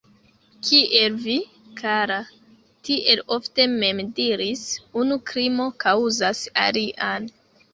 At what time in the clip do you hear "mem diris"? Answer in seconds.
3.75-4.65